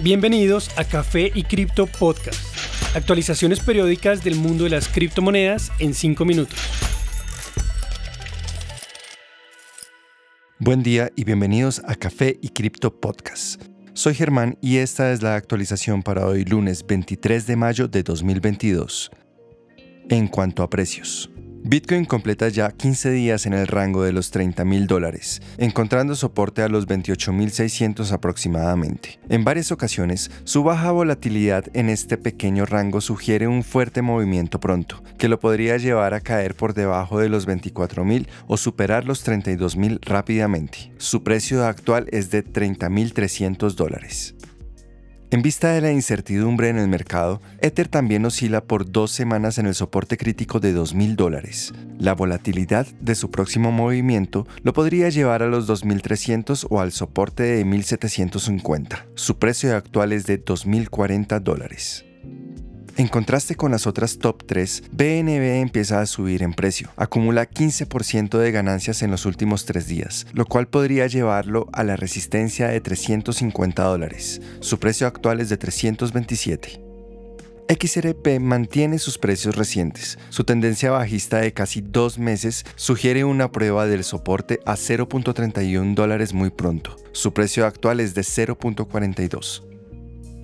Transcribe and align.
Bienvenidos 0.00 0.70
a 0.78 0.84
Café 0.84 1.30
y 1.34 1.44
Cripto 1.44 1.86
Podcast. 1.86 2.40
Actualizaciones 2.96 3.60
periódicas 3.60 4.24
del 4.24 4.34
mundo 4.34 4.64
de 4.64 4.70
las 4.70 4.88
criptomonedas 4.88 5.70
en 5.78 5.94
5 5.94 6.24
minutos. 6.24 6.58
Buen 10.58 10.82
día 10.82 11.10
y 11.14 11.24
bienvenidos 11.24 11.82
a 11.86 11.94
Café 11.94 12.38
y 12.40 12.48
Cripto 12.48 13.00
Podcast. 13.00 13.62
Soy 13.92 14.14
Germán 14.14 14.56
y 14.62 14.78
esta 14.78 15.12
es 15.12 15.22
la 15.22 15.36
actualización 15.36 16.02
para 16.02 16.26
hoy 16.26 16.44
lunes 16.44 16.84
23 16.86 17.46
de 17.46 17.56
mayo 17.56 17.86
de 17.86 18.02
2022. 18.02 19.10
En 20.08 20.26
cuanto 20.26 20.62
a 20.62 20.70
precios. 20.70 21.30
Bitcoin 21.64 22.06
completa 22.06 22.48
ya 22.48 22.72
15 22.72 23.12
días 23.12 23.46
en 23.46 23.52
el 23.52 23.68
rango 23.68 24.02
de 24.02 24.12
los 24.12 24.32
30 24.32 24.64
mil 24.64 24.88
dólares, 24.88 25.40
encontrando 25.58 26.16
soporte 26.16 26.62
a 26.62 26.68
los 26.68 26.88
28.600 26.88 28.10
aproximadamente. 28.10 29.20
En 29.28 29.44
varias 29.44 29.70
ocasiones, 29.70 30.32
su 30.42 30.64
baja 30.64 30.90
volatilidad 30.90 31.64
en 31.72 31.88
este 31.88 32.16
pequeño 32.16 32.66
rango 32.66 33.00
sugiere 33.00 33.46
un 33.46 33.62
fuerte 33.62 34.02
movimiento 34.02 34.58
pronto, 34.58 35.04
que 35.18 35.28
lo 35.28 35.38
podría 35.38 35.76
llevar 35.76 36.14
a 36.14 36.20
caer 36.20 36.56
por 36.56 36.74
debajo 36.74 37.20
de 37.20 37.28
los 37.28 37.46
24.000 37.46 38.26
o 38.48 38.56
superar 38.56 39.04
los 39.04 39.24
32.000 39.24 40.00
rápidamente. 40.02 40.92
Su 40.98 41.22
precio 41.22 41.64
actual 41.64 42.08
es 42.10 42.32
de 42.32 42.44
30.300 42.44 43.74
dólares. 43.74 44.34
En 45.32 45.40
vista 45.40 45.72
de 45.72 45.80
la 45.80 45.90
incertidumbre 45.90 46.68
en 46.68 46.76
el 46.76 46.88
mercado, 46.88 47.40
Ether 47.62 47.88
también 47.88 48.26
oscila 48.26 48.62
por 48.62 48.92
dos 48.92 49.12
semanas 49.12 49.56
en 49.56 49.64
el 49.64 49.74
soporte 49.74 50.18
crítico 50.18 50.60
de 50.60 50.76
2.000 50.76 51.16
dólares. 51.16 51.72
La 51.98 52.14
volatilidad 52.14 52.86
de 53.00 53.14
su 53.14 53.30
próximo 53.30 53.72
movimiento 53.72 54.46
lo 54.62 54.74
podría 54.74 55.08
llevar 55.08 55.42
a 55.42 55.46
los 55.46 55.66
2.300 55.66 56.66
o 56.68 56.80
al 56.82 56.92
soporte 56.92 57.44
de 57.44 57.64
1.750. 57.64 59.06
Su 59.14 59.38
precio 59.38 59.74
actual 59.74 60.12
es 60.12 60.26
de 60.26 60.44
2.040 60.44 61.40
dólares. 61.40 62.04
En 62.98 63.08
contraste 63.08 63.54
con 63.54 63.70
las 63.70 63.86
otras 63.86 64.18
top 64.18 64.44
3, 64.44 64.84
BNB 64.92 65.62
empieza 65.62 66.02
a 66.02 66.06
subir 66.06 66.42
en 66.42 66.52
precio. 66.52 66.90
Acumula 66.96 67.48
15% 67.48 68.36
de 68.38 68.52
ganancias 68.52 69.02
en 69.02 69.10
los 69.10 69.24
últimos 69.24 69.64
tres 69.64 69.86
días, 69.86 70.26
lo 70.34 70.44
cual 70.44 70.68
podría 70.68 71.06
llevarlo 71.06 71.68
a 71.72 71.84
la 71.84 71.96
resistencia 71.96 72.68
de 72.68 72.80
350 72.82 73.82
dólares. 73.82 74.42
Su 74.60 74.78
precio 74.78 75.06
actual 75.06 75.40
es 75.40 75.48
de 75.48 75.56
327. 75.56 76.82
XRP 77.68 78.38
mantiene 78.38 78.98
sus 78.98 79.16
precios 79.16 79.56
recientes. 79.56 80.18
Su 80.28 80.44
tendencia 80.44 80.90
bajista 80.90 81.38
de 81.38 81.54
casi 81.54 81.80
dos 81.80 82.18
meses 82.18 82.66
sugiere 82.76 83.24
una 83.24 83.50
prueba 83.50 83.86
del 83.86 84.04
soporte 84.04 84.60
a 84.66 84.74
0.31 84.74 85.94
dólares 85.94 86.34
muy 86.34 86.50
pronto. 86.50 86.96
Su 87.12 87.32
precio 87.32 87.64
actual 87.64 88.00
es 88.00 88.14
de 88.14 88.20
0.42. 88.20 89.71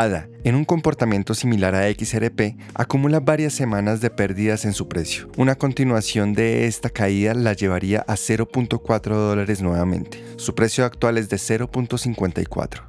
ADA, 0.00 0.30
en 0.44 0.54
un 0.54 0.64
comportamiento 0.64 1.34
similar 1.34 1.74
a 1.74 1.90
XRP, 1.90 2.56
acumula 2.74 3.20
varias 3.20 3.52
semanas 3.52 4.00
de 4.00 4.08
pérdidas 4.08 4.64
en 4.64 4.72
su 4.72 4.88
precio. 4.88 5.28
Una 5.36 5.56
continuación 5.56 6.32
de 6.32 6.66
esta 6.66 6.88
caída 6.88 7.34
la 7.34 7.52
llevaría 7.52 8.00
a 8.08 8.14
0.4 8.14 9.10
dólares 9.10 9.60
nuevamente. 9.60 10.24
Su 10.36 10.54
precio 10.54 10.86
actual 10.86 11.18
es 11.18 11.28
de 11.28 11.36
0.54. 11.36 12.88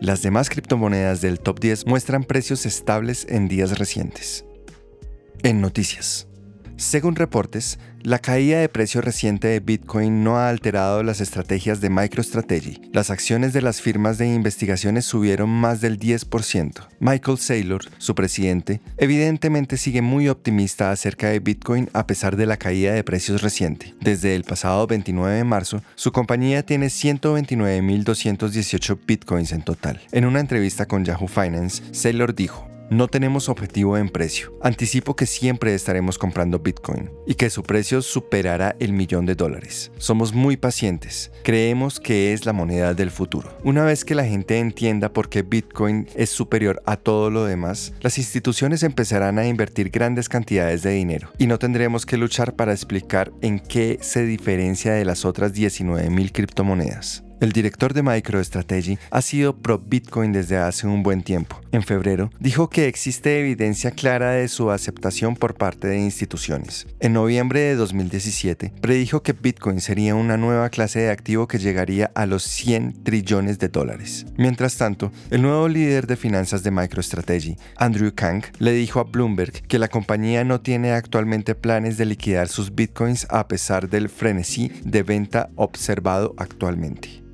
Las 0.00 0.22
demás 0.22 0.48
criptomonedas 0.48 1.20
del 1.20 1.38
top 1.38 1.60
10 1.60 1.86
muestran 1.86 2.24
precios 2.24 2.64
estables 2.64 3.26
en 3.28 3.48
días 3.48 3.78
recientes. 3.78 4.46
En 5.42 5.60
noticias. 5.60 6.28
Según 6.76 7.16
reportes, 7.16 7.78
la 8.02 8.18
caída 8.18 8.60
de 8.60 8.68
precio 8.68 9.00
reciente 9.00 9.48
de 9.48 9.60
Bitcoin 9.60 10.22
no 10.22 10.36
ha 10.36 10.50
alterado 10.50 11.02
las 11.02 11.22
estrategias 11.22 11.80
de 11.80 11.88
MicroStrategy. 11.88 12.82
Las 12.92 13.08
acciones 13.10 13.54
de 13.54 13.62
las 13.62 13.80
firmas 13.80 14.18
de 14.18 14.30
investigaciones 14.32 15.06
subieron 15.06 15.48
más 15.48 15.80
del 15.80 15.98
10%. 15.98 16.86
Michael 17.00 17.38
Saylor, 17.38 17.80
su 17.96 18.14
presidente, 18.14 18.82
evidentemente 18.98 19.78
sigue 19.78 20.02
muy 20.02 20.28
optimista 20.28 20.92
acerca 20.92 21.28
de 21.28 21.40
Bitcoin 21.40 21.88
a 21.94 22.06
pesar 22.06 22.36
de 22.36 22.44
la 22.44 22.58
caída 22.58 22.92
de 22.92 23.04
precios 23.04 23.40
reciente. 23.40 23.94
Desde 24.02 24.36
el 24.36 24.44
pasado 24.44 24.86
29 24.86 25.34
de 25.34 25.44
marzo, 25.44 25.82
su 25.94 26.12
compañía 26.12 26.62
tiene 26.62 26.88
129.218 26.88 28.98
Bitcoins 29.06 29.52
en 29.52 29.62
total. 29.62 30.02
En 30.12 30.26
una 30.26 30.40
entrevista 30.40 30.84
con 30.84 31.06
Yahoo 31.06 31.26
Finance, 31.26 31.82
Saylor 31.92 32.34
dijo, 32.34 32.68
no 32.90 33.08
tenemos 33.08 33.48
objetivo 33.48 33.96
en 33.98 34.08
precio. 34.08 34.56
Anticipo 34.62 35.16
que 35.16 35.26
siempre 35.26 35.74
estaremos 35.74 36.18
comprando 36.18 36.58
Bitcoin 36.58 37.10
y 37.26 37.34
que 37.34 37.50
su 37.50 37.62
precio 37.62 38.02
superará 38.02 38.76
el 38.78 38.92
millón 38.92 39.26
de 39.26 39.34
dólares. 39.34 39.90
Somos 39.98 40.32
muy 40.32 40.56
pacientes. 40.56 41.32
Creemos 41.42 42.00
que 42.00 42.32
es 42.32 42.46
la 42.46 42.52
moneda 42.52 42.94
del 42.94 43.10
futuro. 43.10 43.56
Una 43.64 43.84
vez 43.84 44.04
que 44.04 44.14
la 44.14 44.24
gente 44.24 44.58
entienda 44.58 45.12
por 45.12 45.28
qué 45.28 45.42
Bitcoin 45.42 46.08
es 46.14 46.30
superior 46.30 46.82
a 46.86 46.96
todo 46.96 47.30
lo 47.30 47.44
demás, 47.44 47.92
las 48.00 48.18
instituciones 48.18 48.82
empezarán 48.82 49.38
a 49.38 49.46
invertir 49.46 49.90
grandes 49.90 50.28
cantidades 50.28 50.82
de 50.82 50.90
dinero 50.90 51.30
y 51.38 51.46
no 51.46 51.58
tendremos 51.58 52.06
que 52.06 52.16
luchar 52.16 52.54
para 52.54 52.72
explicar 52.72 53.32
en 53.40 53.58
qué 53.58 53.98
se 54.00 54.24
diferencia 54.24 54.92
de 54.92 55.04
las 55.04 55.24
otras 55.24 55.54
19.000 55.54 56.32
criptomonedas. 56.32 57.22
El 57.38 57.52
director 57.52 57.92
de 57.92 58.02
MicroStrategy 58.02 58.98
ha 59.10 59.20
sido 59.20 59.54
pro 59.54 59.78
Bitcoin 59.78 60.32
desde 60.32 60.56
hace 60.56 60.86
un 60.86 61.02
buen 61.02 61.22
tiempo. 61.22 61.60
En 61.70 61.82
febrero, 61.82 62.30
dijo 62.40 62.70
que 62.70 62.88
existe 62.88 63.38
evidencia 63.38 63.90
clara 63.90 64.30
de 64.30 64.48
su 64.48 64.70
aceptación 64.70 65.36
por 65.36 65.54
parte 65.54 65.86
de 65.86 65.98
instituciones. 65.98 66.86
En 66.98 67.12
noviembre 67.12 67.60
de 67.60 67.74
2017, 67.74 68.72
predijo 68.80 69.22
que 69.22 69.34
Bitcoin 69.34 69.82
sería 69.82 70.14
una 70.14 70.38
nueva 70.38 70.70
clase 70.70 71.00
de 71.00 71.10
activo 71.10 71.46
que 71.46 71.58
llegaría 71.58 72.10
a 72.14 72.24
los 72.24 72.42
100 72.42 73.04
trillones 73.04 73.58
de 73.58 73.68
dólares. 73.68 74.24
Mientras 74.38 74.78
tanto, 74.78 75.12
el 75.30 75.42
nuevo 75.42 75.68
líder 75.68 76.06
de 76.06 76.16
finanzas 76.16 76.62
de 76.62 76.70
MicroStrategy, 76.70 77.58
Andrew 77.76 78.14
Kang, 78.14 78.44
le 78.58 78.72
dijo 78.72 78.98
a 78.98 79.04
Bloomberg 79.04 79.52
que 79.68 79.78
la 79.78 79.88
compañía 79.88 80.42
no 80.44 80.62
tiene 80.62 80.92
actualmente 80.92 81.54
planes 81.54 81.98
de 81.98 82.06
liquidar 82.06 82.48
sus 82.48 82.74
Bitcoins 82.74 83.26
a 83.28 83.46
pesar 83.46 83.90
del 83.90 84.08
frenesí 84.08 84.72
de 84.84 85.02
venta 85.02 85.50
observado 85.56 86.34
actualmente. 86.38 87.25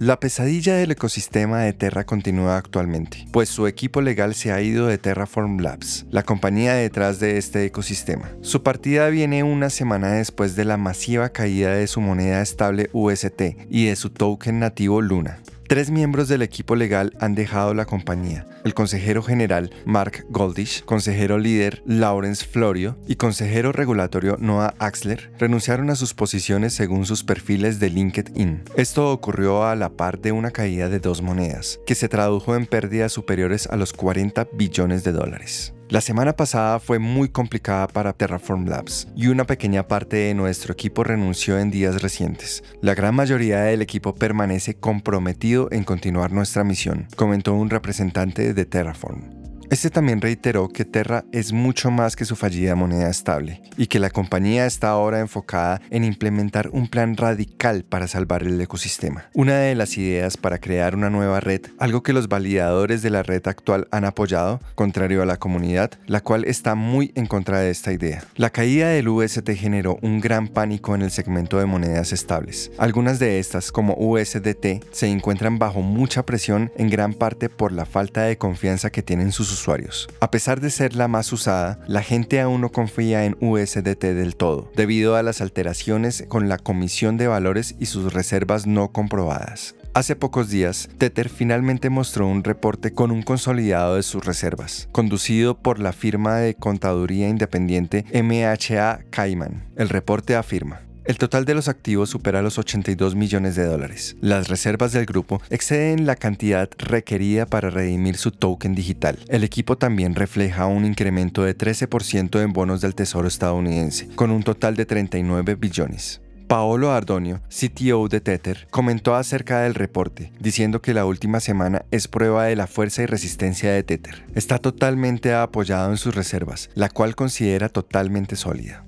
La 0.00 0.18
pesadilla 0.18 0.74
del 0.74 0.90
ecosistema 0.90 1.60
de 1.60 1.72
Terra 1.72 2.04
continúa 2.04 2.56
actualmente, 2.56 3.28
pues 3.30 3.48
su 3.48 3.68
equipo 3.68 4.00
legal 4.00 4.34
se 4.34 4.50
ha 4.50 4.60
ido 4.60 4.88
de 4.88 4.98
Terraform 4.98 5.60
Labs, 5.60 6.04
la 6.10 6.24
compañía 6.24 6.74
detrás 6.74 7.20
de 7.20 7.38
este 7.38 7.64
ecosistema. 7.64 8.28
Su 8.40 8.64
partida 8.64 9.08
viene 9.08 9.44
una 9.44 9.70
semana 9.70 10.10
después 10.14 10.56
de 10.56 10.64
la 10.64 10.78
masiva 10.78 11.28
caída 11.28 11.76
de 11.76 11.86
su 11.86 12.00
moneda 12.00 12.42
estable 12.42 12.90
UST 12.92 13.40
y 13.70 13.86
de 13.86 13.94
su 13.94 14.10
token 14.10 14.58
nativo 14.58 15.00
Luna. 15.00 15.38
Tres 15.74 15.90
miembros 15.90 16.28
del 16.28 16.42
equipo 16.42 16.76
legal 16.76 17.12
han 17.18 17.34
dejado 17.34 17.74
la 17.74 17.84
compañía. 17.84 18.46
El 18.64 18.74
consejero 18.74 19.24
general 19.24 19.72
Mark 19.84 20.24
Goldish, 20.28 20.84
consejero 20.84 21.36
líder 21.36 21.82
Lawrence 21.84 22.46
Florio 22.46 22.96
y 23.08 23.16
consejero 23.16 23.72
regulatorio 23.72 24.36
Noah 24.38 24.76
Axler 24.78 25.32
renunciaron 25.36 25.90
a 25.90 25.96
sus 25.96 26.14
posiciones 26.14 26.74
según 26.74 27.06
sus 27.06 27.24
perfiles 27.24 27.80
de 27.80 27.90
LinkedIn. 27.90 28.62
Esto 28.76 29.10
ocurrió 29.10 29.66
a 29.66 29.74
la 29.74 29.88
par 29.88 30.20
de 30.20 30.30
una 30.30 30.52
caída 30.52 30.88
de 30.88 31.00
dos 31.00 31.22
monedas, 31.22 31.80
que 31.88 31.96
se 31.96 32.08
tradujo 32.08 32.54
en 32.54 32.66
pérdidas 32.66 33.12
superiores 33.12 33.66
a 33.66 33.74
los 33.74 33.92
40 33.92 34.46
billones 34.52 35.02
de 35.02 35.10
dólares. 35.10 35.73
La 35.90 36.00
semana 36.00 36.34
pasada 36.34 36.80
fue 36.80 36.98
muy 36.98 37.28
complicada 37.28 37.86
para 37.88 38.14
Terraform 38.14 38.66
Labs 38.66 39.06
y 39.14 39.26
una 39.26 39.44
pequeña 39.44 39.86
parte 39.86 40.16
de 40.16 40.34
nuestro 40.34 40.72
equipo 40.72 41.04
renunció 41.04 41.58
en 41.58 41.70
días 41.70 42.00
recientes. 42.00 42.64
La 42.80 42.94
gran 42.94 43.14
mayoría 43.14 43.60
del 43.60 43.82
equipo 43.82 44.14
permanece 44.14 44.74
comprometido 44.74 45.68
en 45.70 45.84
continuar 45.84 46.32
nuestra 46.32 46.64
misión, 46.64 47.06
comentó 47.16 47.54
un 47.54 47.68
representante 47.68 48.54
de 48.54 48.64
Terraform. 48.64 49.43
Este 49.70 49.90
también 49.90 50.20
reiteró 50.20 50.68
que 50.68 50.84
Terra 50.84 51.24
es 51.32 51.52
mucho 51.52 51.90
más 51.90 52.16
que 52.16 52.24
su 52.24 52.36
fallida 52.36 52.74
moneda 52.74 53.08
estable 53.08 53.62
y 53.76 53.86
que 53.86 53.98
la 53.98 54.10
compañía 54.10 54.66
está 54.66 54.90
ahora 54.90 55.20
enfocada 55.20 55.80
en 55.90 56.04
implementar 56.04 56.68
un 56.72 56.88
plan 56.88 57.16
radical 57.16 57.84
para 57.84 58.06
salvar 58.06 58.42
el 58.42 58.60
ecosistema. 58.60 59.26
Una 59.32 59.56
de 59.56 59.74
las 59.74 59.96
ideas 59.96 60.36
para 60.36 60.58
crear 60.58 60.94
una 60.94 61.10
nueva 61.10 61.40
red, 61.40 61.62
algo 61.78 62.02
que 62.02 62.12
los 62.12 62.28
validadores 62.28 63.02
de 63.02 63.10
la 63.10 63.22
red 63.22 63.46
actual 63.46 63.88
han 63.90 64.04
apoyado, 64.04 64.60
contrario 64.74 65.22
a 65.22 65.26
la 65.26 65.38
comunidad, 65.38 65.92
la 66.06 66.20
cual 66.20 66.44
está 66.44 66.74
muy 66.74 67.12
en 67.14 67.26
contra 67.26 67.60
de 67.60 67.70
esta 67.70 67.92
idea. 67.92 68.24
La 68.36 68.50
caída 68.50 68.88
del 68.88 69.08
UST 69.08 69.48
generó 69.54 69.98
un 70.02 70.20
gran 70.20 70.48
pánico 70.48 70.94
en 70.94 71.02
el 71.02 71.10
segmento 71.10 71.58
de 71.58 71.66
monedas 71.66 72.12
estables. 72.12 72.70
Algunas 72.78 73.18
de 73.18 73.38
estas, 73.38 73.72
como 73.72 73.94
USDT, 73.94 74.84
se 74.92 75.08
encuentran 75.08 75.58
bajo 75.58 75.80
mucha 75.80 76.24
presión 76.24 76.70
en 76.76 76.90
gran 76.90 77.14
parte 77.14 77.48
por 77.48 77.72
la 77.72 77.86
falta 77.86 78.22
de 78.22 78.38
confianza 78.38 78.90
que 78.90 79.02
tienen 79.02 79.32
sus 79.32 79.53
usuarios. 79.54 80.08
A 80.20 80.30
pesar 80.30 80.60
de 80.60 80.70
ser 80.70 80.94
la 80.94 81.08
más 81.08 81.32
usada, 81.32 81.78
la 81.86 82.02
gente 82.02 82.40
aún 82.40 82.60
no 82.60 82.70
confía 82.70 83.24
en 83.24 83.36
USDT 83.40 84.04
del 84.04 84.36
todo, 84.36 84.70
debido 84.76 85.16
a 85.16 85.22
las 85.22 85.40
alteraciones 85.40 86.24
con 86.28 86.48
la 86.48 86.58
Comisión 86.58 87.16
de 87.16 87.28
Valores 87.28 87.74
y 87.78 87.86
sus 87.86 88.12
reservas 88.12 88.66
no 88.66 88.92
comprobadas. 88.92 89.74
Hace 89.94 90.16
pocos 90.16 90.50
días, 90.50 90.88
Tether 90.98 91.28
finalmente 91.28 91.88
mostró 91.88 92.26
un 92.26 92.42
reporte 92.42 92.92
con 92.92 93.12
un 93.12 93.22
consolidado 93.22 93.94
de 93.94 94.02
sus 94.02 94.24
reservas, 94.24 94.88
conducido 94.90 95.56
por 95.56 95.78
la 95.78 95.92
firma 95.92 96.38
de 96.38 96.54
contaduría 96.54 97.28
independiente 97.28 98.04
MHA 98.12 99.04
Cayman. 99.10 99.62
El 99.76 99.88
reporte 99.88 100.34
afirma, 100.34 100.80
El 101.04 101.18
total 101.18 101.44
de 101.44 101.54
los 101.54 101.68
activos 101.68 102.08
supera 102.08 102.40
los 102.40 102.58
82 102.58 103.14
millones 103.14 103.56
de 103.56 103.66
dólares. 103.66 104.16
Las 104.22 104.48
reservas 104.48 104.92
del 104.92 105.04
grupo 105.04 105.42
exceden 105.50 106.06
la 106.06 106.16
cantidad 106.16 106.70
requerida 106.78 107.44
para 107.44 107.68
redimir 107.68 108.16
su 108.16 108.30
token 108.30 108.74
digital. 108.74 109.18
El 109.28 109.44
equipo 109.44 109.76
también 109.76 110.14
refleja 110.14 110.64
un 110.64 110.86
incremento 110.86 111.42
de 111.42 111.58
13% 111.58 112.40
en 112.42 112.54
bonos 112.54 112.80
del 112.80 112.94
Tesoro 112.94 113.28
estadounidense, 113.28 114.08
con 114.14 114.30
un 114.30 114.42
total 114.42 114.76
de 114.76 114.86
39 114.86 115.56
billones. 115.56 116.22
Paolo 116.46 116.90
Ardonio, 116.90 117.42
CTO 117.48 118.08
de 118.08 118.22
Tether, 118.22 118.66
comentó 118.70 119.14
acerca 119.14 119.60
del 119.60 119.74
reporte, 119.74 120.32
diciendo 120.40 120.80
que 120.80 120.94
la 120.94 121.04
última 121.04 121.40
semana 121.40 121.84
es 121.90 122.08
prueba 122.08 122.44
de 122.44 122.56
la 122.56 122.66
fuerza 122.66 123.02
y 123.02 123.06
resistencia 123.06 123.72
de 123.72 123.82
Tether. 123.82 124.24
Está 124.34 124.58
totalmente 124.58 125.34
apoyado 125.34 125.90
en 125.90 125.98
sus 125.98 126.14
reservas, 126.14 126.70
la 126.74 126.88
cual 126.88 127.14
considera 127.14 127.68
totalmente 127.68 128.36
sólida. 128.36 128.84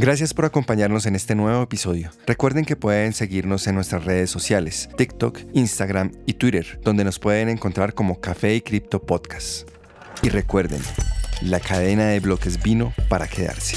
Gracias 0.00 0.32
por 0.32 0.44
acompañarnos 0.44 1.06
en 1.06 1.16
este 1.16 1.34
nuevo 1.34 1.60
episodio. 1.60 2.12
Recuerden 2.24 2.64
que 2.64 2.76
pueden 2.76 3.12
seguirnos 3.12 3.66
en 3.66 3.74
nuestras 3.74 4.04
redes 4.04 4.30
sociales, 4.30 4.88
TikTok, 4.96 5.40
Instagram 5.54 6.12
y 6.24 6.34
Twitter, 6.34 6.78
donde 6.84 7.02
nos 7.02 7.18
pueden 7.18 7.48
encontrar 7.48 7.94
como 7.94 8.20
Café 8.20 8.54
y 8.54 8.60
Cripto 8.60 9.02
Podcast. 9.04 9.68
Y 10.22 10.28
recuerden, 10.28 10.80
la 11.42 11.58
cadena 11.58 12.06
de 12.10 12.20
bloques 12.20 12.62
vino 12.62 12.94
para 13.08 13.26
quedarse. 13.26 13.76